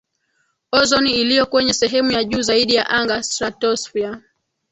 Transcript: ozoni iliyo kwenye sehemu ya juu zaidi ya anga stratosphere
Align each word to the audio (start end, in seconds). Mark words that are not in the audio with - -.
ozoni 0.71 1.21
iliyo 1.21 1.45
kwenye 1.45 1.73
sehemu 1.73 2.11
ya 2.11 2.23
juu 2.23 2.41
zaidi 2.41 2.75
ya 2.75 2.89
anga 2.89 3.23
stratosphere 3.23 4.17